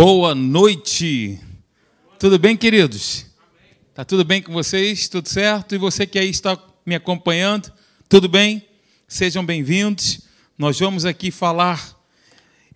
[0.00, 1.40] Boa noite.
[2.20, 3.26] Tudo bem, queridos?
[3.92, 5.08] Tá tudo bem com vocês?
[5.08, 5.74] Tudo certo?
[5.74, 7.72] E você que aí está me acompanhando,
[8.08, 8.64] tudo bem?
[9.08, 10.20] Sejam bem-vindos.
[10.56, 11.98] Nós vamos aqui falar.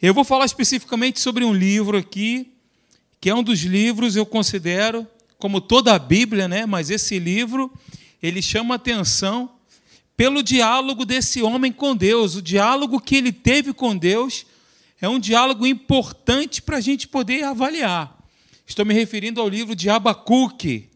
[0.03, 2.55] Eu vou falar especificamente sobre um livro aqui,
[3.21, 5.07] que é um dos livros eu considero
[5.39, 6.67] como toda a Bíblia, né?
[6.67, 7.73] Mas esse livro
[8.21, 9.49] ele chama atenção
[10.17, 14.45] pelo diálogo desse homem com Deus, o diálogo que ele teve com Deus
[15.03, 18.17] é um diálogo importante para a gente poder avaliar.
[18.65, 20.89] Estou me referindo ao livro de Abacuque.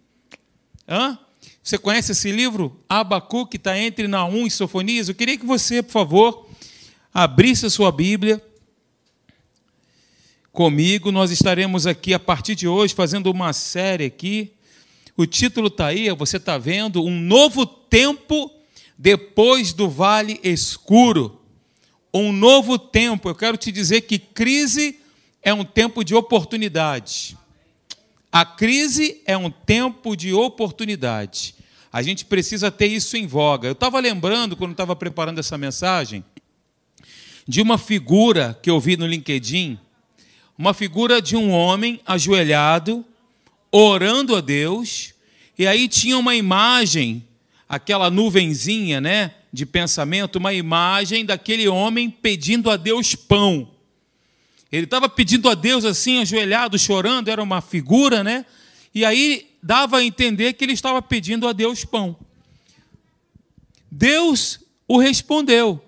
[0.89, 1.19] Hã?
[1.61, 2.81] Você conhece esse livro?
[2.89, 5.09] Abacuque está entre Naum e Sofonias.
[5.09, 6.49] Eu queria que você, por favor,
[7.13, 8.41] abrisse a sua Bíblia
[10.53, 11.11] comigo.
[11.11, 14.53] Nós estaremos aqui a partir de hoje fazendo uma série aqui.
[15.17, 18.53] O título está aí, você está vendo, um novo tempo
[18.97, 21.41] depois do vale escuro
[22.19, 23.29] um novo tempo.
[23.29, 24.99] Eu quero te dizer que crise
[25.43, 27.37] é um tempo de oportunidade.
[28.33, 31.55] A crise é um tempo de oportunidade.
[31.93, 33.69] A gente precisa ter isso em voga.
[33.69, 36.25] Eu estava lembrando, quando estava preparando essa mensagem,
[37.49, 39.79] de uma figura que eu vi no LinkedIn,
[40.59, 43.05] uma figura de um homem ajoelhado,
[43.71, 45.15] orando a Deus,
[45.59, 47.25] e aí tinha uma imagem,
[47.69, 49.33] aquela nuvenzinha, né?
[49.57, 53.71] De pensamento uma imagem daquele homem pedindo a Deus pão.
[54.71, 58.45] Ele estava pedindo a Deus assim, ajoelhado, chorando, era uma figura, né?
[58.95, 62.15] E aí dava a entender que ele estava pedindo a Deus pão.
[63.91, 65.83] Deus o respondeu.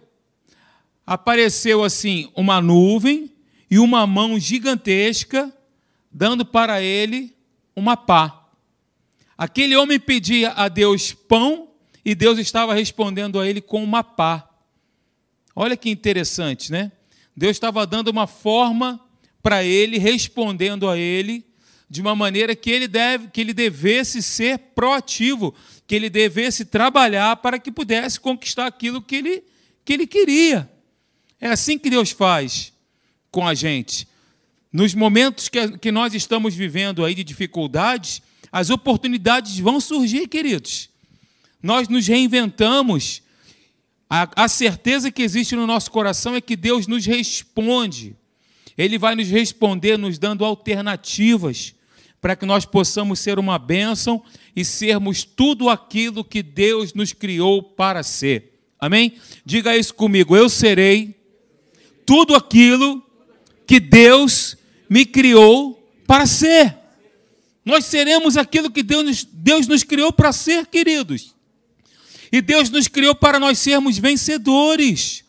[1.06, 3.30] Apareceu assim uma nuvem
[3.70, 5.52] e uma mão gigantesca
[6.10, 7.34] dando para ele
[7.76, 8.46] uma pá.
[9.36, 11.67] Aquele homem pedia a Deus pão
[12.08, 14.48] e Deus estava respondendo a ele com uma pá.
[15.54, 16.90] Olha que interessante, né?
[17.36, 18.98] Deus estava dando uma forma
[19.42, 21.44] para ele, respondendo a ele
[21.90, 25.54] de uma maneira que ele deve, que ele devesse ser proativo,
[25.86, 29.44] que ele devesse trabalhar para que pudesse conquistar aquilo que ele,
[29.84, 30.66] que ele queria.
[31.38, 32.72] É assim que Deus faz
[33.30, 34.08] com a gente.
[34.72, 40.88] Nos momentos que, que nós estamos vivendo aí de dificuldades, as oportunidades vão surgir, queridos
[41.62, 43.22] nós nos reinventamos.
[44.08, 48.16] A, a, certeza que existe no nosso coração é que Deus nos responde.
[48.76, 51.74] Ele vai nos responder, nos dando alternativas
[52.20, 54.22] para que nós possamos ser uma bênção
[54.54, 58.60] e sermos tudo aquilo que Deus nos criou para ser.
[58.78, 59.14] Amém?
[59.44, 60.36] Diga isso comigo.
[60.36, 61.14] Eu serei
[62.06, 63.04] tudo aquilo
[63.66, 64.56] que Deus
[64.88, 65.74] me criou
[66.06, 66.76] para ser.
[67.64, 71.34] Nós seremos aquilo que Deus, Deus nos criou para ser, queridos.
[72.30, 75.24] E Deus nos criou para nós sermos vencedores.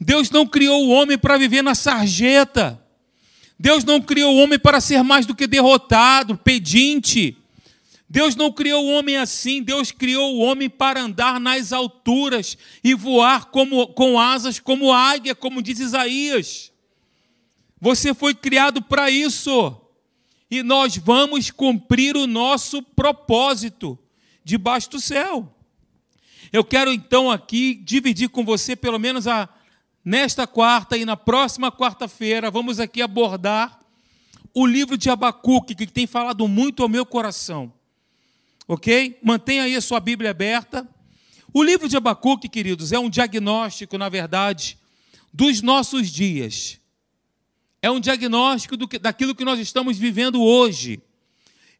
[0.00, 2.80] Deus não criou o homem para viver na sarjeta.
[3.58, 7.36] Deus não criou o homem para ser mais do que derrotado, pedinte.
[8.08, 12.94] Deus não criou o homem assim, Deus criou o homem para andar nas alturas e
[12.94, 16.72] voar como, com asas como águia, como diz Isaías.
[17.80, 19.76] Você foi criado para isso.
[20.50, 23.98] E nós vamos cumprir o nosso propósito
[24.42, 25.54] debaixo do céu.
[26.52, 29.48] Eu quero então aqui dividir com você, pelo menos a,
[30.04, 33.78] nesta quarta e na próxima quarta-feira, vamos aqui abordar
[34.54, 37.72] o livro de Abacuque, que tem falado muito ao meu coração.
[38.66, 39.18] Ok?
[39.22, 40.88] Mantenha aí a sua Bíblia aberta.
[41.52, 44.78] O livro de Abacuque, queridos, é um diagnóstico, na verdade,
[45.32, 46.80] dos nossos dias.
[47.80, 51.00] É um diagnóstico do que, daquilo que nós estamos vivendo hoje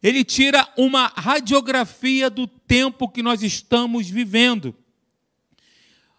[0.01, 4.73] ele tira uma radiografia do tempo que nós estamos vivendo.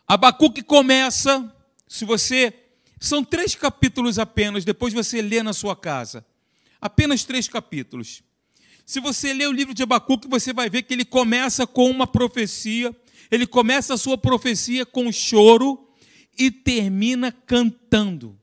[0.07, 1.55] Abacuque começa,
[1.89, 2.53] se você.
[2.99, 6.27] São três capítulos apenas, depois você lê na sua casa.
[6.79, 8.23] Apenas três capítulos.
[8.85, 12.07] Se você ler o livro de Abacuque, você vai ver que ele começa com uma
[12.07, 12.95] profecia,
[13.31, 15.89] ele começa a sua profecia com choro
[16.39, 18.39] e termina cantando.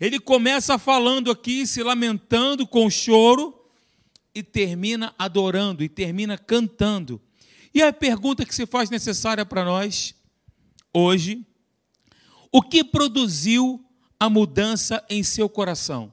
[0.00, 3.63] Ele começa falando aqui, se lamentando com choro,
[4.34, 7.20] e termina adorando, e termina cantando.
[7.72, 10.14] E a pergunta que se faz necessária para nós
[10.92, 11.46] hoje:
[12.50, 13.84] o que produziu
[14.18, 16.12] a mudança em seu coração?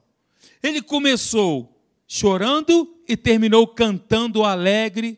[0.62, 5.18] Ele começou chorando e terminou cantando alegre.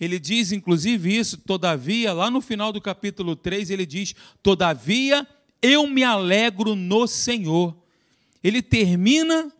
[0.00, 5.26] Ele diz, inclusive, isso, todavia, lá no final do capítulo 3, ele diz: Todavia
[5.60, 7.76] eu me alegro no Senhor.
[8.42, 9.52] Ele termina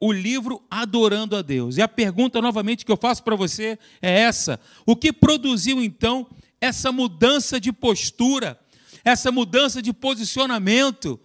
[0.00, 1.76] o livro Adorando a Deus.
[1.76, 6.26] E a pergunta novamente que eu faço para você é essa: o que produziu então
[6.60, 8.58] essa mudança de postura,
[9.04, 11.20] essa mudança de posicionamento,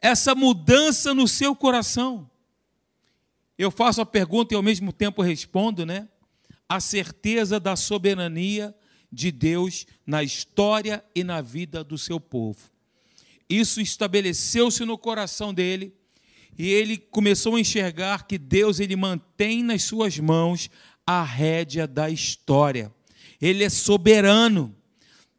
[0.00, 2.28] essa mudança no seu coração?
[3.58, 6.08] eu faço a pergunta e ao mesmo tempo respondo, né?
[6.68, 8.74] A certeza da soberania
[9.10, 12.70] de Deus na história e na vida do seu povo.
[13.48, 15.92] Isso estabeleceu-se no coração dele
[16.56, 20.70] e ele começou a enxergar que Deus ele mantém nas suas mãos
[21.06, 22.92] a rédea da história.
[23.40, 24.74] Ele é soberano.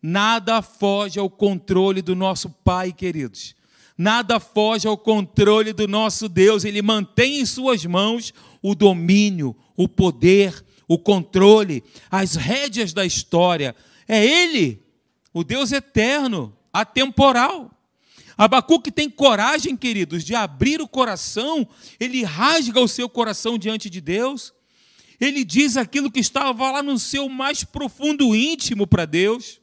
[0.01, 3.53] Nada foge ao controle do nosso Pai, queridos.
[3.97, 6.63] Nada foge ao controle do nosso Deus.
[6.63, 13.75] Ele mantém em suas mãos o domínio, o poder, o controle, as rédeas da história.
[14.07, 14.81] É Ele,
[15.33, 17.69] o Deus eterno, atemporal.
[18.39, 21.67] Abacuque tem coragem, queridos, de abrir o coração,
[21.99, 24.53] ele rasga o seu coração diante de Deus,
[25.19, 29.59] ele diz aquilo que estava lá no seu mais profundo íntimo para Deus.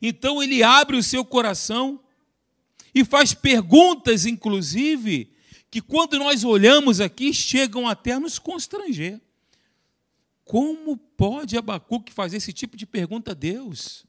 [0.00, 1.98] Então ele abre o seu coração
[2.94, 5.32] e faz perguntas, inclusive,
[5.68, 9.20] que quando nós olhamos aqui chegam até a nos constranger.
[10.44, 14.06] Como pode Abacuque fazer esse tipo de pergunta a Deus?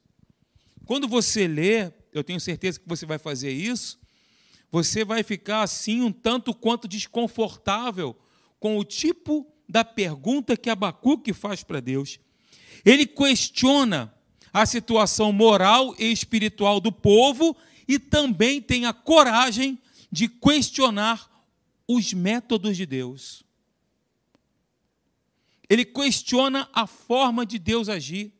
[0.84, 3.98] Quando você lê, eu tenho certeza que você vai fazer isso,
[4.70, 8.16] você vai ficar assim um tanto quanto desconfortável
[8.58, 12.18] com o tipo da pergunta que Abacuque faz para Deus.
[12.84, 14.12] Ele questiona
[14.52, 17.56] a situação moral e espiritual do povo
[17.88, 19.78] e também tem a coragem
[20.10, 21.30] de questionar
[21.88, 23.42] os métodos de Deus.
[25.68, 28.32] Ele questiona a forma de Deus agir.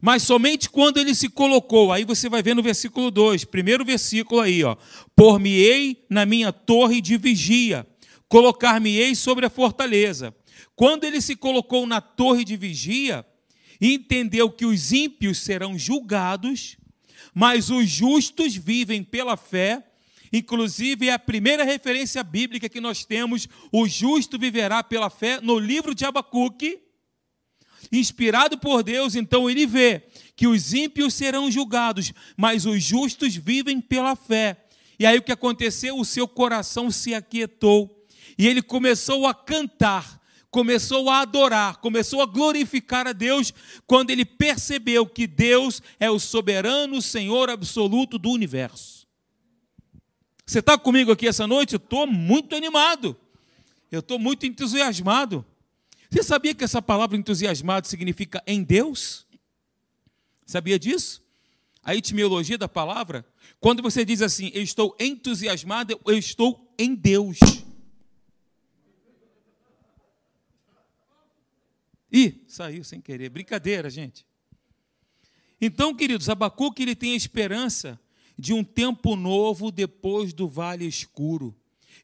[0.00, 4.40] Mas somente quando ele se colocou, aí você vai ver no versículo 2, primeiro versículo
[4.40, 4.76] aí, ó.
[5.14, 7.86] Por-me-ei na minha torre de vigia,
[8.28, 10.34] colocar-me-ei sobre a fortaleza.
[10.74, 13.24] Quando ele se colocou na torre de vigia,
[13.80, 16.76] entendeu que os ímpios serão julgados,
[17.34, 19.82] mas os justos vivem pela fé.
[20.32, 25.58] Inclusive, é a primeira referência bíblica que nós temos: o justo viverá pela fé, no
[25.58, 26.85] livro de Abacuque.
[27.92, 30.02] Inspirado por Deus, então ele vê
[30.34, 34.64] que os ímpios serão julgados, mas os justos vivem pela fé.
[34.98, 35.98] E aí o que aconteceu?
[35.98, 38.06] O seu coração se aquietou
[38.38, 40.20] e ele começou a cantar
[40.56, 43.52] começou a adorar, começou a glorificar a Deus
[43.86, 49.06] quando ele percebeu que Deus é o soberano Senhor absoluto do universo.
[50.46, 51.74] Você está comigo aqui essa noite?
[51.74, 53.14] Eu estou muito animado,
[53.92, 55.44] eu estou muito entusiasmado.
[56.10, 59.26] Você sabia que essa palavra entusiasmado significa em Deus?
[60.44, 61.24] Sabia disso?
[61.82, 63.24] A etimologia da palavra,
[63.60, 67.38] quando você diz assim, eu estou entusiasmado, eu estou em Deus.
[72.12, 73.28] Ih, saiu sem querer.
[73.28, 74.26] Brincadeira, gente.
[75.60, 78.00] Então, queridos, Abacuque ele tem a esperança
[78.38, 81.54] de um tempo novo depois do vale escuro.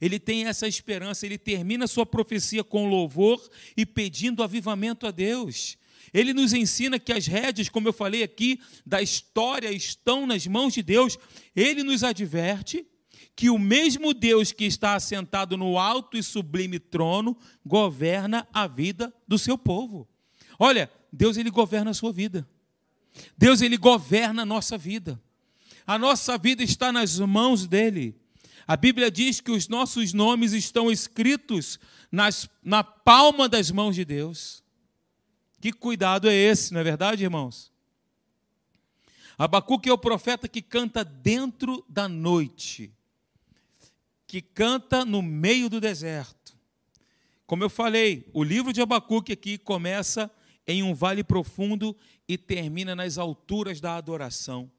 [0.03, 3.41] Ele tem essa esperança, ele termina sua profecia com louvor
[3.77, 5.79] e pedindo avivamento a Deus.
[6.13, 10.75] Ele nos ensina que as rédeas, como eu falei aqui, da história estão nas mãos
[10.75, 11.17] de Deus.
[11.55, 12.85] Ele nos adverte
[13.37, 19.15] que o mesmo Deus que está assentado no alto e sublime trono governa a vida
[19.29, 20.09] do seu povo.
[20.59, 22.45] Olha, Deus ele governa a sua vida.
[23.39, 25.23] Deus ele governa a nossa vida.
[25.87, 28.21] A nossa vida está nas mãos dele.
[28.67, 31.79] A Bíblia diz que os nossos nomes estão escritos
[32.11, 34.63] nas, na palma das mãos de Deus.
[35.61, 37.73] Que cuidado é esse, não é verdade, irmãos?
[39.39, 42.93] Abacuque é o profeta que canta dentro da noite
[44.33, 46.57] que canta no meio do deserto.
[47.47, 50.31] Como eu falei, o livro de Abacuque aqui começa
[50.67, 51.95] em um vale profundo
[52.27, 54.73] e termina nas alturas da adoração.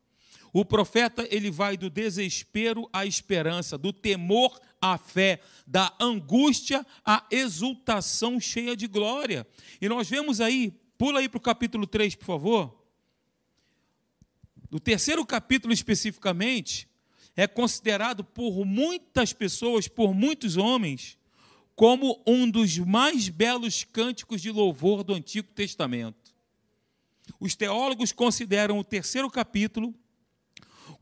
[0.53, 7.25] O profeta ele vai do desespero à esperança, do temor à fé, da angústia à
[7.31, 9.47] exultação cheia de glória.
[9.81, 12.83] E nós vemos aí, pula aí para o capítulo 3, por favor.
[14.69, 16.87] No terceiro capítulo especificamente,
[17.35, 21.17] é considerado por muitas pessoas, por muitos homens,
[21.75, 26.31] como um dos mais belos cânticos de louvor do Antigo Testamento.
[27.39, 29.95] Os teólogos consideram o terceiro capítulo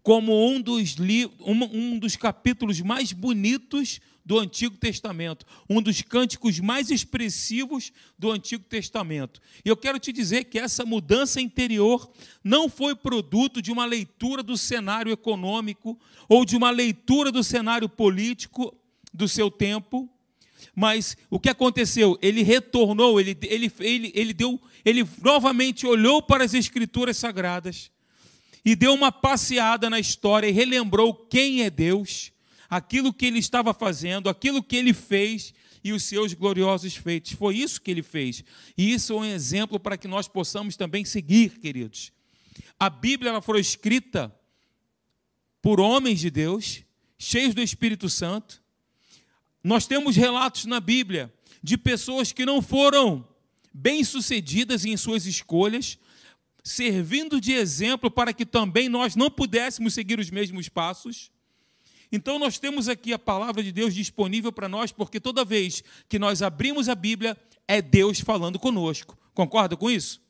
[0.03, 0.95] como um dos,
[1.39, 8.63] um dos capítulos mais bonitos do Antigo Testamento, um dos cânticos mais expressivos do Antigo
[8.63, 9.41] Testamento.
[9.65, 12.11] E eu quero te dizer que essa mudança interior
[12.43, 17.89] não foi produto de uma leitura do cenário econômico ou de uma leitura do cenário
[17.89, 18.75] político
[19.13, 20.09] do seu tempo,
[20.75, 22.17] mas o que aconteceu?
[22.21, 27.91] Ele retornou, ele, ele, ele, ele deu, ele novamente olhou para as escrituras sagradas
[28.63, 32.31] e deu uma passeada na história e relembrou quem é Deus
[32.71, 35.53] aquilo que ele estava fazendo, aquilo que ele fez
[35.83, 37.33] e os seus gloriosos feitos.
[37.33, 38.45] Foi isso que ele fez.
[38.77, 42.13] E isso é um exemplo para que nós possamos também seguir, queridos.
[42.79, 44.33] A Bíblia ela foi escrita
[45.61, 46.83] por homens de Deus,
[47.19, 48.63] cheios do Espírito Santo.
[49.61, 53.27] Nós temos relatos na Bíblia de pessoas que não foram
[53.73, 55.99] bem-sucedidas em suas escolhas,
[56.63, 61.31] servindo de exemplo para que também nós não pudéssemos seguir os mesmos passos.
[62.11, 66.19] Então, nós temos aqui a palavra de Deus disponível para nós, porque toda vez que
[66.19, 67.37] nós abrimos a Bíblia,
[67.67, 69.17] é Deus falando conosco.
[69.33, 70.21] Concorda com isso?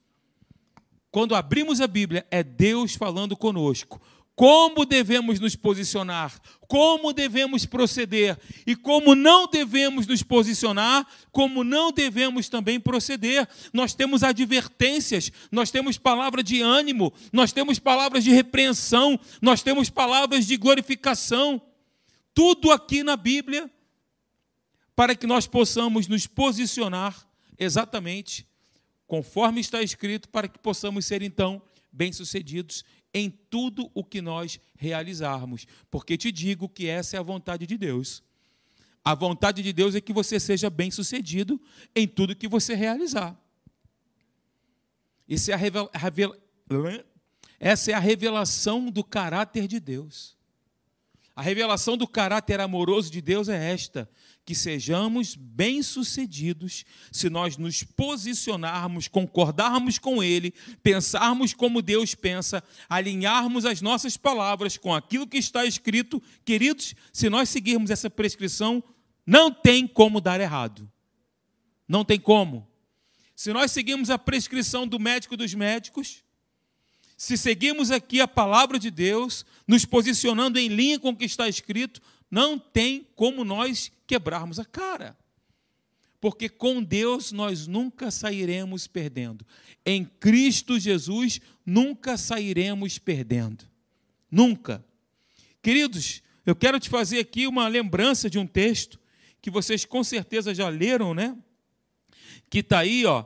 [1.10, 4.00] Quando abrimos a Bíblia, é Deus falando conosco.
[4.36, 11.92] Como devemos nos posicionar, como devemos proceder e como não devemos nos posicionar, como não
[11.92, 13.48] devemos também proceder.
[13.74, 19.90] Nós temos advertências, nós temos palavra de ânimo, nós temos palavras de repreensão, nós temos
[19.90, 21.62] palavras de glorificação.
[22.34, 23.70] Tudo aqui na Bíblia
[24.96, 27.28] para que nós possamos nos posicionar
[27.60, 28.48] exatamente
[29.06, 31.62] conforme está escrito, para que possamos ser então
[31.92, 35.68] bem-sucedidos em tudo o que nós realizarmos.
[35.90, 38.24] Porque te digo que essa é a vontade de Deus.
[39.04, 41.60] A vontade de Deus é que você seja bem-sucedido
[41.96, 43.38] em tudo que você realizar.
[46.88, 47.06] É.
[47.60, 50.38] Essa é a revelação do caráter de Deus.
[51.42, 54.08] A revelação do caráter amoroso de Deus é esta:
[54.46, 63.66] que sejamos bem-sucedidos se nós nos posicionarmos, concordarmos com Ele, pensarmos como Deus pensa, alinharmos
[63.66, 66.22] as nossas palavras com aquilo que está escrito.
[66.46, 68.84] Queridos, se nós seguirmos essa prescrição,
[69.26, 70.88] não tem como dar errado.
[71.88, 72.68] Não tem como.
[73.36, 76.24] Se nós seguirmos a prescrição do médico dos médicos,
[77.22, 81.48] se seguirmos aqui a palavra de Deus, nos posicionando em linha com o que está
[81.48, 82.02] escrito,
[82.32, 85.16] não tem como nós quebrarmos a cara.
[86.20, 89.46] Porque com Deus nós nunca sairemos perdendo.
[89.86, 93.70] Em Cristo Jesus nunca sairemos perdendo.
[94.32, 94.84] Nunca.
[95.62, 99.00] Queridos, eu quero te fazer aqui uma lembrança de um texto
[99.40, 101.38] que vocês com certeza já leram, né?
[102.50, 103.26] Que está aí, ó,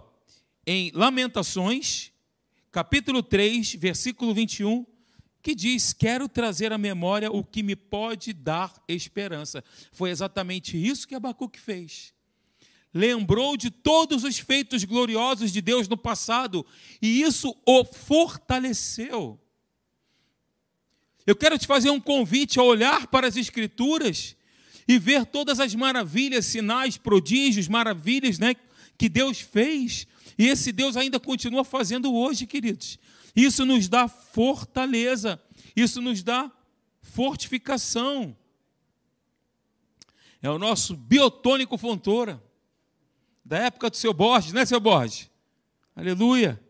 [0.68, 2.12] em Lamentações,
[2.76, 4.86] capítulo 3, versículo 21,
[5.42, 9.64] que diz: Quero trazer à memória o que me pode dar esperança.
[9.94, 12.14] Foi exatamente isso que Abacuque fez.
[12.94, 16.66] Lembrou de todos os feitos gloriosos de Deus no passado
[17.02, 19.40] e isso o fortaleceu.
[21.26, 24.36] Eu quero te fazer um convite a olhar para as Escrituras
[24.86, 28.54] e ver todas as maravilhas, sinais, prodígios, maravilhas né,
[28.98, 33.00] que Deus fez e esse Deus ainda continua fazendo hoje, queridos.
[33.36, 35.42] Isso nos dá fortaleza,
[35.76, 36.52] isso nos dá
[37.02, 38.36] fortificação.
[40.42, 42.42] É o nosso biotônico Fontoura,
[43.44, 45.30] da época do seu Borges, né, seu Borges?
[45.96, 46.62] Aleluia.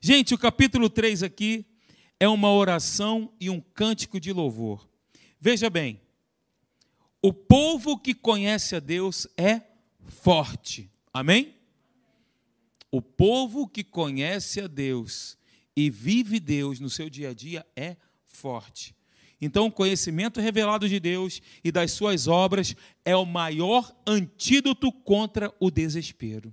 [0.00, 1.66] Gente, o capítulo 3 aqui
[2.20, 4.88] é uma oração e um cântico de louvor.
[5.40, 6.00] Veja bem,
[7.22, 9.62] o povo que conhece a Deus é
[10.06, 10.90] forte.
[11.12, 11.54] Amém?
[12.90, 15.36] O povo que conhece a Deus
[15.76, 18.96] e vive Deus no seu dia a dia é forte.
[19.40, 22.74] Então, o conhecimento revelado de Deus e das suas obras
[23.04, 26.52] é o maior antídoto contra o desespero,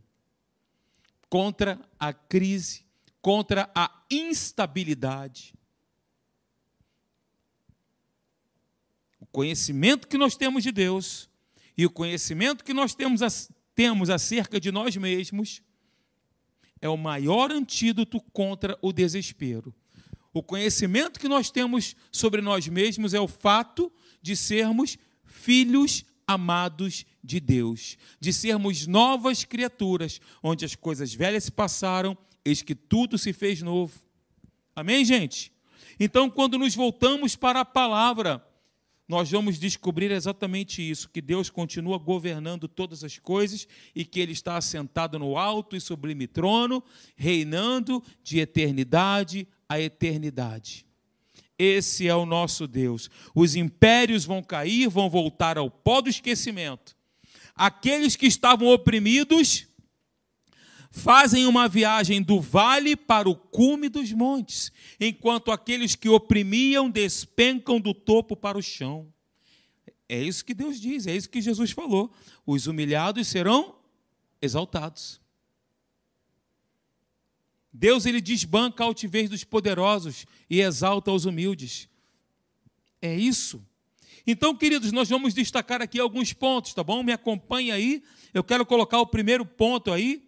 [1.27, 2.85] contra a crise,
[3.21, 5.55] contra a instabilidade.
[9.19, 11.27] O conhecimento que nós temos de Deus
[11.75, 13.21] e o conhecimento que nós temos,
[13.75, 15.61] temos acerca de nós mesmos
[16.81, 19.73] é o maior antídoto contra o desespero.
[20.33, 23.91] O conhecimento que nós temos sobre nós mesmos é o fato
[24.21, 31.51] de sermos filhos amados de Deus, de sermos novas criaturas, onde as coisas velhas se
[31.51, 33.93] passaram, eis que tudo se fez novo.
[34.75, 35.51] Amém, gente?
[35.99, 38.45] Então, quando nos voltamos para a palavra,
[39.07, 44.31] nós vamos descobrir exatamente isso: que Deus continua governando todas as coisas e que Ele
[44.31, 46.83] está assentado no alto e sublime trono,
[47.15, 50.85] reinando de eternidade a eternidade.
[51.57, 53.09] Esse é o nosso Deus.
[53.33, 56.95] Os impérios vão cair, vão voltar ao pó do esquecimento.
[57.55, 59.67] Aqueles que estavam oprimidos
[60.95, 67.81] fazem uma viagem do vale para o cume dos montes, enquanto aqueles que oprimiam despencam
[67.81, 69.13] do topo para o chão.
[70.07, 72.13] É isso que Deus diz, é isso que Jesus falou.
[72.45, 73.75] Os humilhados serão
[74.41, 75.19] exaltados.
[77.73, 81.89] Deus ele desbanca a altivez dos poderosos e exalta os humildes.
[83.01, 83.61] É isso.
[84.25, 87.03] Então, queridos, nós vamos destacar aqui alguns pontos, tá bom?
[87.03, 88.01] Me acompanhe aí.
[88.33, 90.24] Eu quero colocar o primeiro ponto aí,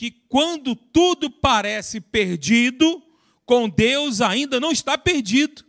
[0.00, 3.02] que quando tudo parece perdido,
[3.44, 5.62] com Deus ainda não está perdido.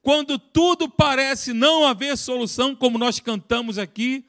[0.00, 4.24] Quando tudo parece não haver solução, como nós cantamos aqui,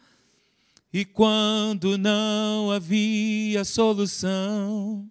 [0.91, 5.09] e quando não havia solução,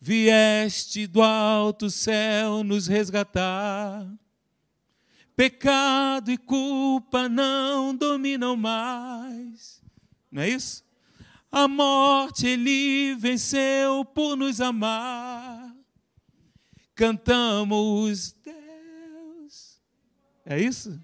[0.00, 4.08] vieste do alto céu nos resgatar.
[5.34, 9.82] Pecado e culpa não dominam mais.
[10.30, 10.85] Não é isso?
[11.50, 15.74] A morte ele venceu por nos amar.
[16.94, 19.80] Cantamos Deus.
[20.44, 20.98] É isso?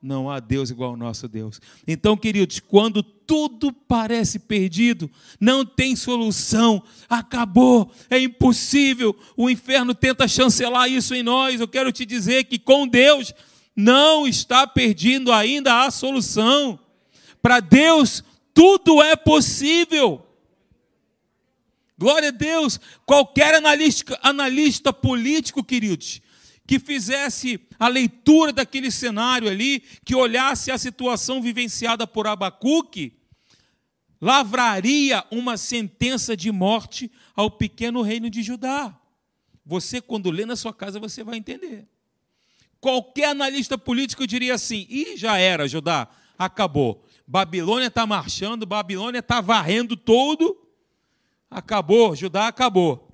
[0.00, 1.60] Não há Deus igual ao nosso Deus.
[1.86, 5.10] Então, queridos, quando tudo parece perdido,
[5.40, 11.60] não tem solução, acabou, é impossível, o inferno tenta chancelar isso em nós.
[11.60, 13.34] Eu quero te dizer que com Deus
[13.74, 16.78] não está perdido ainda a solução.
[17.42, 18.22] Para Deus,
[18.56, 20.26] tudo é possível.
[21.98, 22.80] Glória a Deus.
[23.04, 26.22] Qualquer analista, analista político, queridos,
[26.66, 33.12] que fizesse a leitura daquele cenário ali, que olhasse a situação vivenciada por Abacuque,
[34.18, 38.98] lavraria uma sentença de morte ao pequeno reino de Judá.
[39.66, 41.86] Você, quando lê na sua casa, você vai entender.
[42.80, 46.08] Qualquer analista político diria assim: e já era, Judá,
[46.38, 47.05] acabou.
[47.26, 50.56] Babilônia está marchando, Babilônia está varrendo todo,
[51.50, 53.10] acabou, Judá acabou.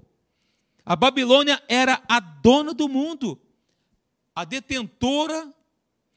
[0.85, 3.41] A Babilônia era a dona do mundo
[4.35, 5.53] a detentora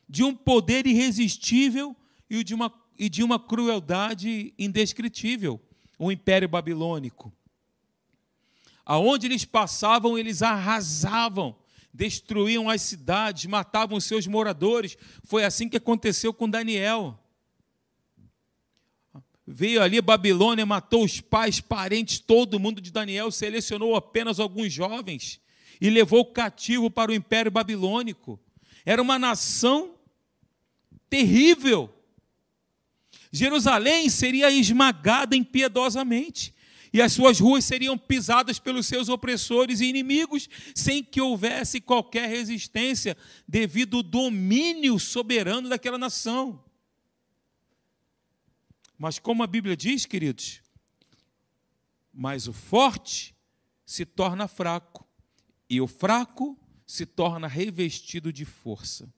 [0.08, 1.96] de um poder irresistível
[2.30, 5.62] e de uma, e de uma crueldade indescritível,
[6.00, 7.32] o Império Babilônico.
[8.86, 11.56] Aonde eles passavam, eles arrasavam,
[11.94, 14.98] destruíam as cidades, matavam seus moradores.
[15.24, 17.20] Foi assim que aconteceu com Daniel.
[19.48, 25.40] Veio ali Babilônia, matou os pais, parentes, todo mundo de Daniel, selecionou apenas alguns jovens
[25.80, 28.40] e levou cativo para o Império Babilônico.
[28.86, 29.96] Era uma nação
[31.10, 31.94] terrível.
[33.32, 36.54] Jerusalém seria esmagada impiedosamente,
[36.92, 42.30] e as suas ruas seriam pisadas pelos seus opressores e inimigos, sem que houvesse qualquer
[42.30, 46.64] resistência, devido ao domínio soberano daquela nação.
[48.98, 50.62] Mas, como a Bíblia diz, queridos,
[52.14, 53.36] mas o forte
[53.86, 55.06] se torna fraco
[55.70, 59.12] e o fraco se torna revestido de força.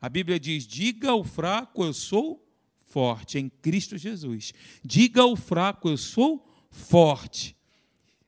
[0.00, 2.46] A Bíblia diz: diga ao fraco, eu sou
[2.78, 4.52] forte em Cristo Jesus.
[4.84, 7.56] Diga ao fraco, eu sou forte.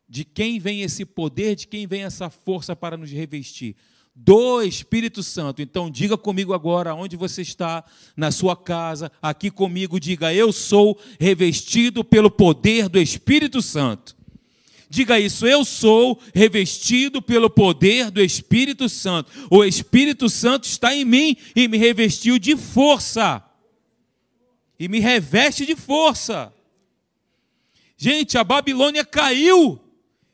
[0.09, 3.77] De quem vem esse poder, de quem vem essa força para nos revestir?
[4.21, 5.63] Do Espírito Santo.
[5.63, 7.85] Então, diga comigo agora, onde você está,
[8.17, 14.17] na sua casa, aqui comigo, diga: Eu sou revestido pelo poder do Espírito Santo.
[14.91, 19.31] Diga isso, eu sou revestido pelo poder do Espírito Santo.
[19.51, 23.45] O Espírito Santo está em mim e me revestiu de força.
[24.81, 26.53] E me reveste de força.
[27.97, 29.79] Gente, a Babilônia caiu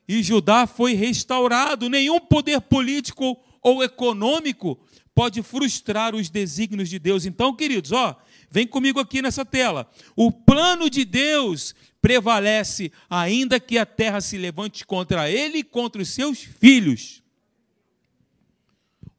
[0.08, 1.90] e Judá foi restaurado.
[1.90, 4.78] Nenhum poder político ou econômico
[5.14, 7.24] pode frustrar os desígnios de Deus.
[7.24, 9.90] Então, queridos, ó, vem comigo aqui nessa tela.
[10.14, 16.02] O plano de Deus prevalece, ainda que a terra se levante contra ele e contra
[16.02, 17.22] os seus filhos.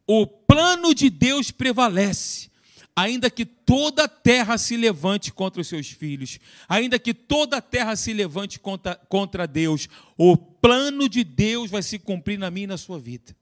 [0.06, 2.52] O plano de Deus prevalece,
[2.96, 6.38] ainda que toda a terra se levante contra os seus filhos,
[6.70, 11.82] ainda que toda a terra se levante contra, contra Deus, o plano de Deus vai
[11.82, 13.36] se cumprir na minha e na sua vida.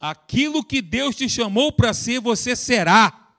[0.00, 3.34] Aquilo que Deus te chamou para ser, você será.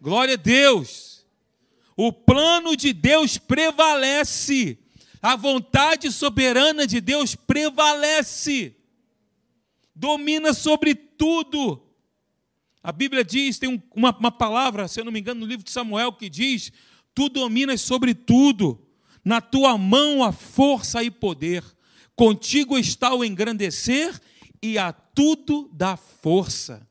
[0.00, 1.24] Glória a Deus.
[1.96, 4.78] O plano de Deus prevalece.
[5.22, 8.76] A vontade soberana de Deus prevalece.
[9.94, 11.82] Domina sobre tudo.
[12.82, 15.70] A Bíblia diz, tem uma, uma palavra, se eu não me engano, no livro de
[15.70, 16.70] Samuel, que diz:
[17.14, 18.84] Tu dominas sobre tudo,
[19.24, 21.64] na tua mão a força e poder,
[22.16, 24.20] contigo está o engrandecer
[24.62, 26.86] e a tudo dá força.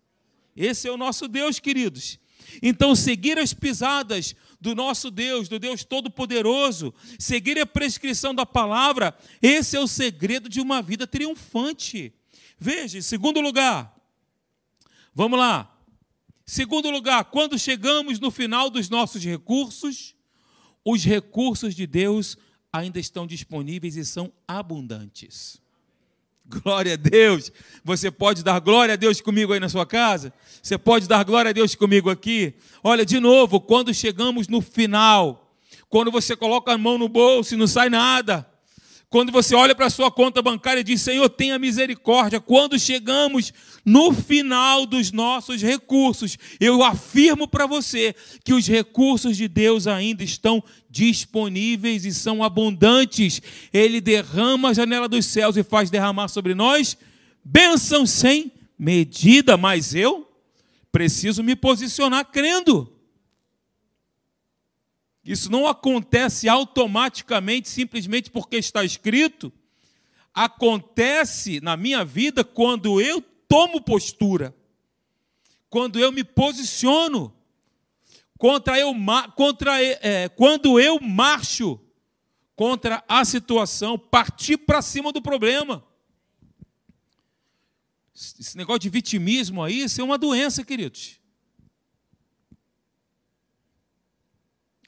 [0.55, 2.19] Esse é o nosso Deus, queridos.
[2.61, 9.17] Então, seguir as pisadas do nosso Deus, do Deus Todo-Poderoso, seguir a prescrição da palavra,
[9.41, 12.13] esse é o segredo de uma vida triunfante.
[12.59, 13.95] Veja, em segundo lugar,
[15.13, 15.67] vamos lá.
[16.45, 20.13] Segundo lugar, quando chegamos no final dos nossos recursos,
[20.83, 22.37] os recursos de Deus
[22.73, 25.60] ainda estão disponíveis e são abundantes.
[26.51, 27.51] Glória a Deus.
[27.83, 30.33] Você pode dar glória a Deus comigo aí na sua casa?
[30.61, 32.53] Você pode dar glória a Deus comigo aqui?
[32.83, 35.55] Olha, de novo, quando chegamos no final,
[35.89, 38.45] quando você coloca a mão no bolso e não sai nada,
[39.11, 42.39] quando você olha para a sua conta bancária e diz: Senhor, tenha misericórdia.
[42.39, 49.49] Quando chegamos no final dos nossos recursos, eu afirmo para você que os recursos de
[49.49, 53.41] Deus ainda estão disponíveis e são abundantes.
[53.73, 56.97] Ele derrama a janela dos céus e faz derramar sobre nós
[57.43, 60.25] bênção sem medida, mas eu
[60.89, 62.89] preciso me posicionar crendo.
[65.23, 69.53] Isso não acontece automaticamente, simplesmente porque está escrito.
[70.33, 74.55] Acontece na minha vida quando eu tomo postura,
[75.69, 77.33] quando eu me posiciono,
[78.37, 78.93] contra eu,
[79.35, 81.79] contra, é, quando eu marcho
[82.55, 85.83] contra a situação, partir para cima do problema.
[88.13, 91.20] Esse negócio de vitimismo aí, isso é uma doença, queridos.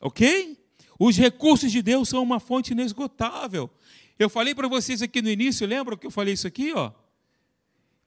[0.04, 0.62] Ok?
[1.00, 3.70] Os recursos de Deus são uma fonte inesgotável.
[4.20, 6.92] Eu falei para vocês aqui no início, lembra que eu falei isso aqui, ó?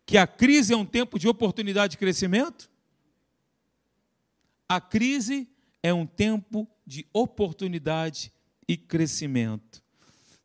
[0.04, 2.70] Que a crise é um tempo de oportunidade de crescimento?
[4.68, 5.48] A crise
[5.82, 8.30] é um tempo de oportunidade
[8.68, 9.82] e crescimento.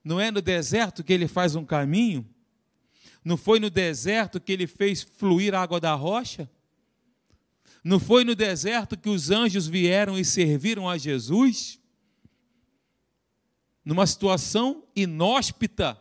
[0.01, 2.25] Não é no deserto que ele faz um caminho?
[3.25, 6.49] Não foi no deserto que ele fez fluir a água da rocha?
[7.83, 11.79] Não foi no deserto que os anjos vieram e serviram a Jesus?
[13.83, 15.99] Numa situação inóspita,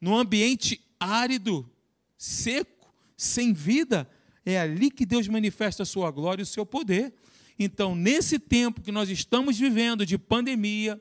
[0.00, 1.70] num ambiente árido,
[2.18, 4.08] seco, sem vida,
[4.44, 7.14] é ali que Deus manifesta a sua glória e o seu poder.
[7.58, 11.00] Então, nesse tempo que nós estamos vivendo de pandemia,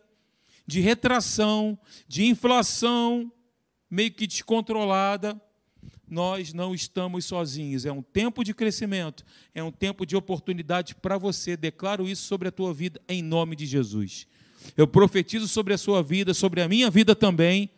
[0.65, 3.32] de retração, de inflação
[3.89, 5.39] meio que descontrolada,
[6.08, 7.86] nós não estamos sozinhos.
[7.86, 11.58] É um tempo de crescimento, é um tempo de oportunidade para você.
[11.58, 14.28] Declaro isso sobre a tua vida em nome de Jesus.
[14.76, 17.69] Eu profetizo sobre a sua vida, sobre a minha vida também,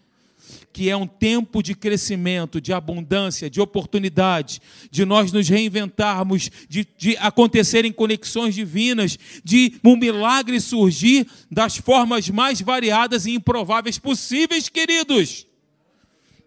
[0.71, 6.87] que é um tempo de crescimento, de abundância, de oportunidade, de nós nos reinventarmos, de,
[6.97, 14.69] de acontecerem conexões divinas, de um milagre surgir das formas mais variadas e improváveis possíveis,
[14.69, 15.47] queridos.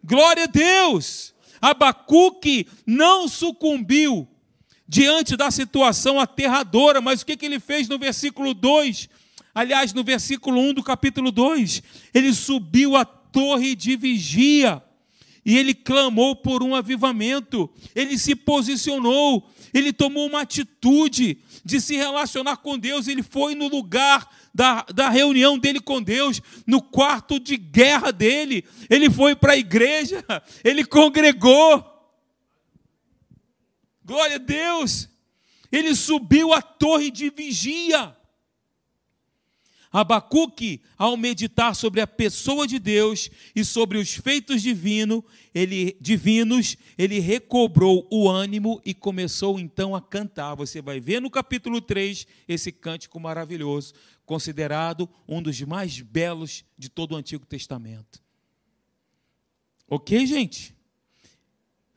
[0.03, 1.35] Glória a Deus!
[1.61, 4.27] Abacuque não sucumbiu
[4.89, 9.09] diante da situação aterradora, mas o que, que ele fez no versículo 2?
[9.55, 11.83] Aliás, no versículo 1 do capítulo 2,
[12.15, 14.83] ele subiu a torre de vigia
[15.45, 21.97] e ele clamou por um avivamento, ele se posicionou, ele tomou uma atitude de se
[21.97, 24.29] relacionar com Deus, ele foi no lugar
[24.61, 29.57] da, da reunião dele com Deus, no quarto de guerra dele, ele foi para a
[29.57, 30.23] igreja,
[30.63, 31.83] ele congregou.
[34.05, 35.09] Glória a Deus!
[35.73, 38.15] Ele subiu a torre de vigia.
[39.93, 46.77] Abacuque, ao meditar sobre a pessoa de Deus e sobre os feitos divino, ele, divinos,
[46.97, 50.55] ele recobrou o ânimo e começou então a cantar.
[50.55, 53.93] Você vai ver no capítulo 3 esse cântico maravilhoso,
[54.25, 58.23] considerado um dos mais belos de todo o Antigo Testamento.
[59.89, 60.73] Ok, gente?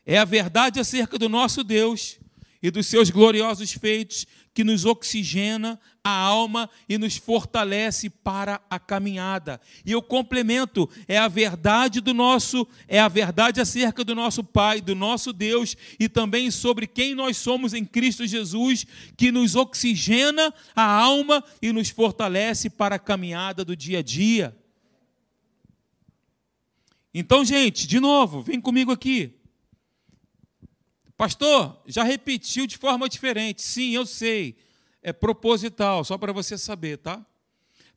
[0.03, 2.17] É a verdade acerca do nosso Deus
[2.63, 8.79] e dos seus gloriosos feitos que nos oxigena a alma e nos fortalece para a
[8.79, 9.59] caminhada.
[9.85, 14.79] E eu complemento, é a verdade do nosso, é a verdade acerca do nosso Pai,
[14.79, 18.85] do nosso Deus e também sobre quem nós somos em Cristo Jesus,
[19.17, 24.55] que nos oxigena a alma e nos fortalece para a caminhada do dia a dia.
[27.13, 29.42] Então, gente, de novo, vem comigo aqui.
[31.23, 33.61] Pastor, já repetiu de forma diferente.
[33.61, 34.57] Sim, eu sei.
[35.01, 37.25] É proposital, só para você saber, tá?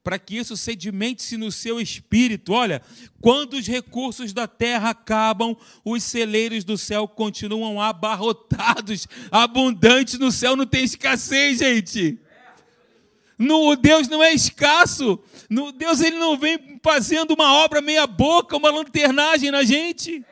[0.00, 2.52] Para que isso sedimente-se no seu espírito.
[2.52, 2.80] Olha,
[3.20, 10.54] quando os recursos da terra acabam, os celeiros do céu continuam abarrotados, abundantes no céu,
[10.54, 12.20] não tem escassez, gente.
[13.36, 15.18] No, Deus não é escasso.
[15.50, 20.24] No, Deus ele não vem fazendo uma obra meia boca, uma lanternagem na gente.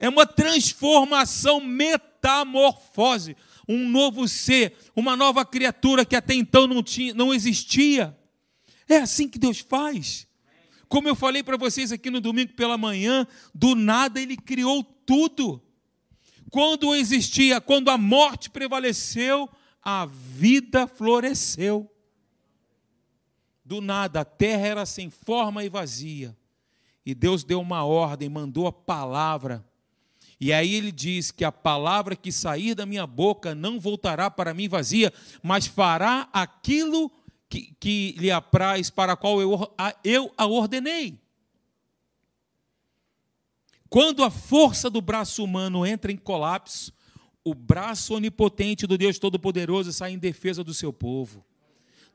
[0.00, 3.36] É uma transformação, metamorfose,
[3.68, 8.16] um novo ser, uma nova criatura que até então não, tinha, não existia.
[8.88, 10.26] É assim que Deus faz.
[10.88, 15.62] Como eu falei para vocês aqui no domingo pela manhã, do nada ele criou tudo.
[16.50, 19.48] Quando existia, quando a morte prevaleceu,
[19.82, 21.90] a vida floresceu.
[23.62, 26.34] Do nada, a terra era sem forma e vazia.
[27.04, 29.64] e Deus deu uma ordem, mandou a palavra.
[30.40, 34.54] E aí ele diz que a palavra que sair da minha boca não voltará para
[34.54, 37.10] mim vazia, mas fará aquilo
[37.48, 41.18] que, que lhe apraz, para qual eu, a, eu a ordenei.
[43.88, 46.92] Quando a força do braço humano entra em colapso,
[47.42, 51.44] o braço onipotente do Deus Todo-Poderoso sai em defesa do seu povo.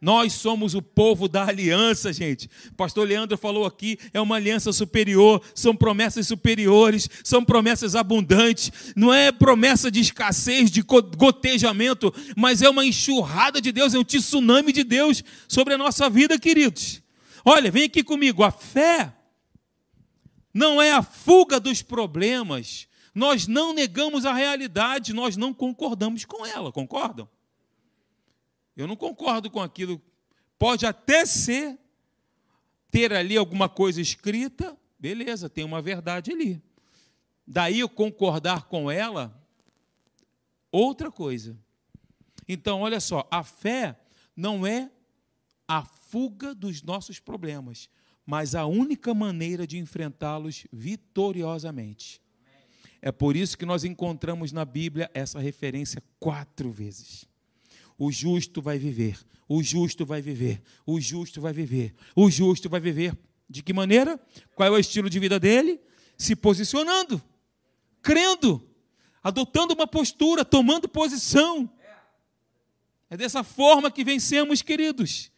[0.04, 2.50] Nós somos o povo da aliança, gente.
[2.76, 8.70] Pastor Leandro falou aqui, é uma aliança superior, são promessas superiores, são promessas abundantes.
[8.98, 14.04] Não é promessa de escassez, de gotejamento, mas é uma enxurrada de Deus, é um
[14.04, 17.02] tsunami de Deus sobre a nossa vida, queridos.
[17.46, 18.44] Olha, vem aqui comigo.
[18.44, 19.14] A fé
[20.54, 22.90] não é a fuga dos problemas.
[23.16, 27.26] Nós não negamos a realidade, nós não concordamos com ela, concordam?
[28.76, 30.02] Eu não concordo com aquilo.
[30.58, 31.78] Pode até ser
[32.90, 36.62] ter ali alguma coisa escrita, beleza, tem uma verdade ali.
[37.46, 39.36] Daí eu concordar com ela,
[40.72, 41.58] outra coisa.
[42.48, 44.00] Então, olha só, a fé
[44.36, 44.92] não é
[45.68, 47.90] a fuga dos nossos problemas,
[48.26, 52.22] mas a única maneira de enfrentá-los vitoriosamente.
[53.02, 57.28] É por isso que nós encontramos na Bíblia essa referência quatro vezes.
[57.98, 62.80] O justo vai viver, o justo vai viver, o justo vai viver, o justo vai
[62.80, 63.18] viver.
[63.50, 64.20] De que maneira?
[64.56, 65.80] Qual é o estilo de vida dele?
[66.18, 67.22] Se posicionando,
[68.02, 68.68] crendo,
[69.24, 71.70] adotando uma postura, tomando posição.
[73.10, 75.32] É dessa forma que vencemos, queridos.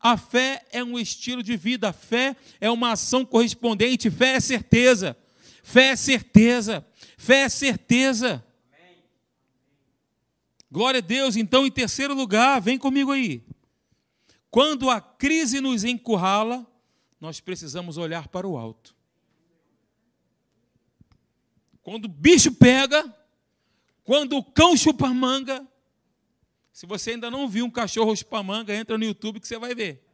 [0.00, 4.40] A fé é um estilo de vida, a fé é uma ação correspondente, fé é
[4.40, 5.16] certeza.
[5.62, 6.84] Fé é certeza,
[7.16, 8.44] fé é certeza.
[10.70, 11.36] Glória a Deus.
[11.36, 13.42] Então, em terceiro lugar, vem comigo aí.
[14.50, 16.66] Quando a crise nos encurrala,
[17.20, 18.94] nós precisamos olhar para o alto.
[21.82, 23.14] Quando o bicho pega,
[24.04, 25.66] quando o cão chupa manga,
[26.72, 29.74] se você ainda não viu um cachorro chupar manga, entra no YouTube que você vai
[29.74, 30.04] ver.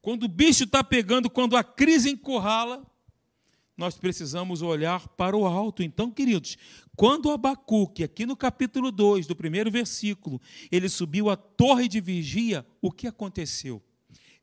[0.00, 2.84] Quando o bicho está pegando, quando a crise encurrala,
[3.76, 5.82] nós precisamos olhar para o alto.
[5.82, 6.56] Então, queridos,
[6.96, 10.40] quando Abacuque, aqui no capítulo 2, do primeiro versículo,
[10.72, 13.82] ele subiu à torre de vigia, o que aconteceu?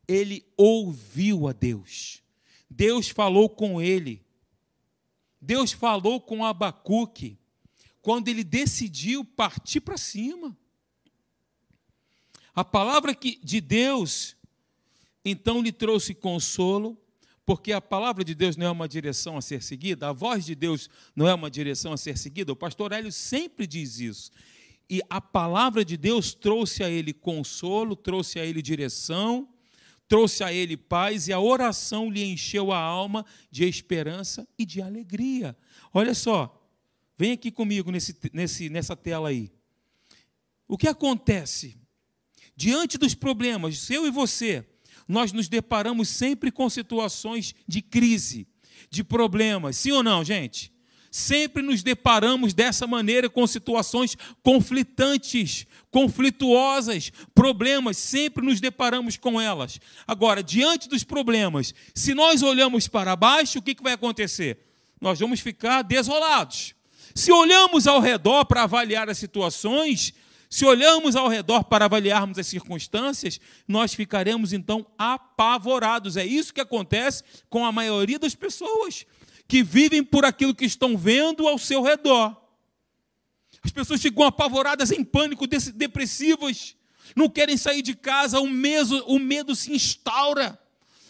[0.06, 2.22] Ele ouviu a Deus.
[2.70, 4.24] Deus falou com ele.
[5.40, 7.38] Deus falou com Abacuque
[8.00, 10.56] quando ele decidiu partir para cima.
[12.54, 14.36] A palavra de Deus
[15.24, 16.96] então lhe trouxe consolo,
[17.46, 20.54] porque a palavra de Deus não é uma direção a ser seguida, a voz de
[20.54, 22.52] Deus não é uma direção a ser seguida.
[22.52, 24.30] O pastor Hélio sempre diz isso.
[24.88, 29.48] E a palavra de Deus trouxe a ele consolo, trouxe a ele direção,
[30.08, 34.80] trouxe a ele paz, e a oração lhe encheu a alma de esperança e de
[34.80, 35.56] alegria.
[35.92, 36.62] Olha só,
[37.16, 39.50] vem aqui comigo nesse, nesse, nessa tela aí.
[40.66, 41.76] O que acontece?
[42.56, 44.64] Diante dos problemas, eu e você,
[45.06, 48.46] nós nos deparamos sempre com situações de crise,
[48.90, 49.76] de problemas.
[49.76, 50.72] Sim ou não, gente?
[51.10, 59.78] Sempre nos deparamos dessa maneira com situações conflitantes, conflituosas, problemas, sempre nos deparamos com elas.
[60.08, 64.58] Agora, diante dos problemas, se nós olhamos para baixo, o que vai acontecer?
[65.00, 66.74] Nós vamos ficar desolados.
[67.14, 70.12] Se olhamos ao redor para avaliar as situações,
[70.54, 76.16] se olhamos ao redor para avaliarmos as circunstâncias, nós ficaremos então apavorados.
[76.16, 79.04] É isso que acontece com a maioria das pessoas
[79.48, 82.40] que vivem por aquilo que estão vendo ao seu redor.
[83.64, 86.76] As pessoas ficam apavoradas, em pânico, depressivas,
[87.16, 90.56] não querem sair de casa, o medo, o medo se instaura.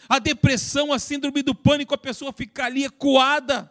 [0.09, 3.71] A depressão, a síndrome do pânico, a pessoa fica ali ecoada,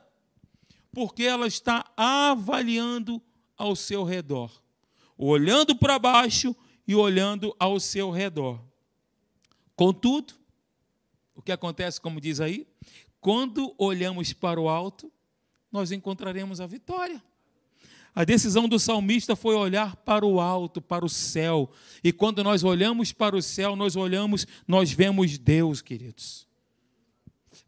[0.92, 3.20] porque ela está avaliando
[3.58, 4.63] ao seu redor
[5.18, 6.56] olhando para baixo
[6.88, 8.60] e olhando ao seu redor.
[9.76, 10.34] Contudo,
[11.36, 12.68] o que acontece, como diz aí,
[13.20, 15.12] quando olhamos para o alto,
[15.72, 17.22] nós encontraremos a vitória.
[18.16, 21.72] A decisão do salmista foi olhar para o alto, para o céu.
[22.04, 26.48] E quando nós olhamos para o céu, nós olhamos, nós vemos Deus, queridos.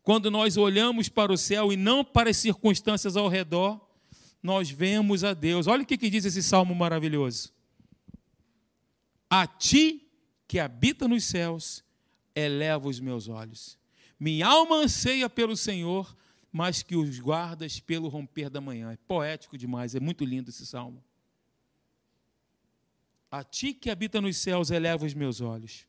[0.03, 3.81] Quando nós olhamos para o céu e não para as circunstâncias ao redor,
[4.45, 5.67] nós vemos a Deus.
[5.67, 7.51] Olha o que, diz esse salmo maravilhoso.
[9.29, 10.08] A ti
[10.47, 11.84] que habita nos céus,
[12.36, 13.77] eleva os meus olhos.
[14.19, 16.15] Minha alma anseia pelo Senhor,
[16.51, 18.91] mas que os guardas pelo romper da manhã.
[18.91, 21.03] É poético demais, é muito lindo esse salmo.
[23.29, 25.86] A ti que habita nos céus, eleva os meus olhos.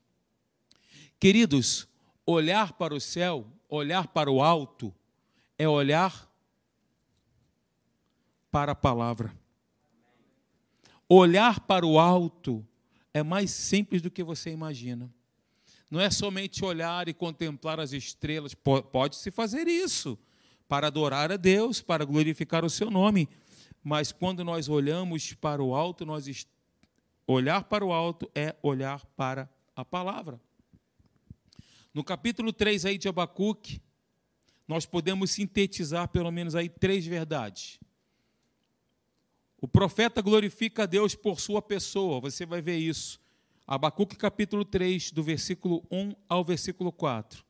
[1.21, 1.87] Queridos,
[2.25, 4.95] olhar para o céu olhar para o alto
[5.59, 6.31] é olhar
[8.57, 9.37] para a palavra.
[11.07, 12.67] Olhar para o alto
[13.13, 15.13] é mais simples do que você imagina.
[15.91, 20.19] Não é somente olhar e contemplar as estrelas, pode-se fazer isso
[20.67, 23.29] para adorar a Deus, para glorificar o seu nome,
[23.85, 26.27] mas quando nós olhamos para o alto, nós
[27.27, 30.41] olhar para o alto é olhar para a palavra.
[31.93, 33.83] No capítulo 3 aí de Abacuque,
[34.67, 37.79] nós podemos sintetizar pelo menos aí três verdades.
[39.59, 43.19] O profeta glorifica a Deus por sua pessoa, você vai ver isso.
[43.67, 47.45] Abacuque capítulo 3, do versículo 1 ao versículo 4.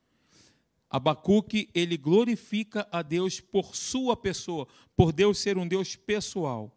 [0.88, 6.72] Abacuque, ele glorifica a Deus por sua pessoa, por Deus ser um Deus pessoal.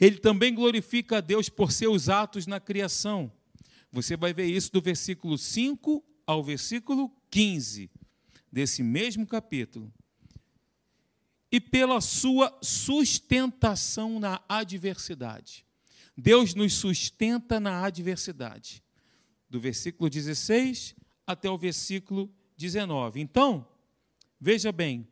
[0.00, 3.30] Ele também glorifica a Deus por seus atos na criação.
[3.92, 7.90] Você vai ver isso do versículo 5 ao versículo 15
[8.50, 9.92] desse mesmo capítulo
[11.56, 15.64] e pela sua sustentação na adversidade.
[16.14, 18.84] Deus nos sustenta na adversidade.
[19.48, 20.94] Do versículo 16
[21.26, 23.22] até o versículo 19.
[23.22, 23.66] Então,
[24.38, 25.08] veja bem,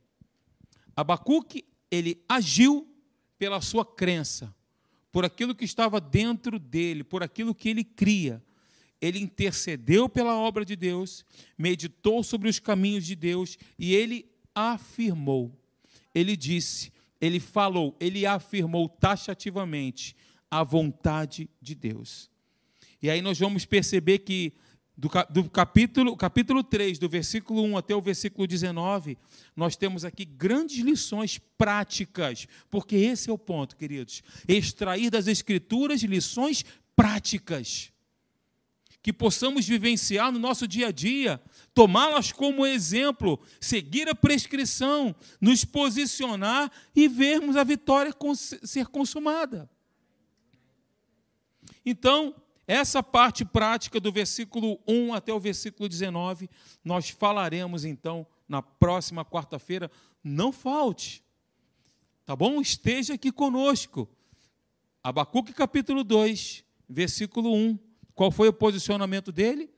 [0.95, 2.87] Abacuque, ele agiu
[3.39, 4.55] pela sua crença,
[5.11, 8.45] por aquilo que estava dentro dele, por aquilo que ele cria.
[9.01, 11.25] Ele intercedeu pela obra de Deus,
[11.57, 15.59] meditou sobre os caminhos de Deus e ele afirmou
[16.15, 20.15] ele disse, ele falou, ele afirmou taxativamente
[20.51, 22.31] a vontade de Deus.
[23.03, 24.53] E aí nós vamos perceber que
[24.97, 29.19] do, do, capítulo, capítulo 3, do versículo 1 até o versículo 19,
[29.57, 34.23] nós temos aqui grandes lições práticas, porque esse é o ponto, queridos.
[34.47, 37.93] Extrair das Escrituras lições práticas
[39.05, 41.39] que possamos vivenciar no nosso dia a dia,
[41.75, 48.15] tomá-las como exemplo, seguir a prescrição, nos posicionar e vermos a vitória
[48.63, 49.69] ser consumada.
[51.85, 52.35] Então,
[52.67, 56.49] essa parte prática do versículo 1 até o versículo 19,
[56.83, 59.91] nós falaremos então na próxima quarta-feira.
[60.25, 61.23] Não falte,
[62.25, 62.59] tá bom?
[62.59, 64.09] Esteja aqui conosco.
[65.03, 69.71] Abacuque capítulo 2, versículo 1 qual foi o posicionamento dele?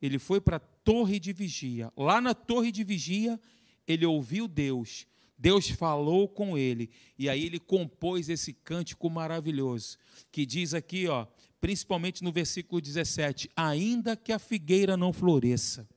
[0.00, 1.92] Ele foi para a torre de vigia.
[1.96, 3.40] Lá na torre de vigia,
[3.86, 5.06] ele ouviu Deus.
[5.38, 6.90] Deus falou com ele.
[7.18, 9.98] E aí ele compôs esse cântico maravilhoso,
[10.32, 11.26] que diz aqui, ó,
[11.60, 15.88] principalmente no versículo 17: Ainda que a figueira não floresça.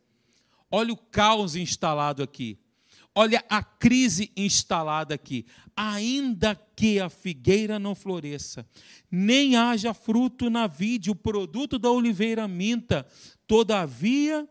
[0.70, 2.60] Olha o caos instalado aqui.
[3.22, 5.46] Olha a crise instalada aqui.
[5.76, 8.66] Ainda que a figueira não floresça,
[9.12, 13.06] nem haja fruto na vide, o produto da oliveira minta,
[13.46, 14.48] todavia,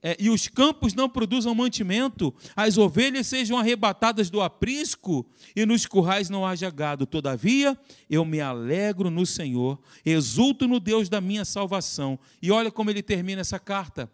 [0.00, 5.84] é, e os campos não produzam mantimento, as ovelhas sejam arrebatadas do aprisco, e nos
[5.84, 7.04] currais não haja gado.
[7.04, 7.76] Todavia,
[8.08, 12.20] eu me alegro no Senhor, exulto no Deus da minha salvação.
[12.40, 14.08] E olha como ele termina essa carta.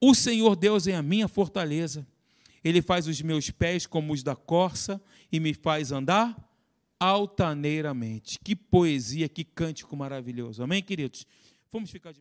[0.00, 2.06] O Senhor Deus é a minha fortaleza
[2.64, 6.36] ele faz os meus pés como os da corça e me faz andar
[6.98, 8.38] altaneiramente.
[8.42, 10.62] Que poesia, que cântico maravilhoso.
[10.62, 11.26] Amém, queridos?
[11.70, 12.16] Vamos ficar de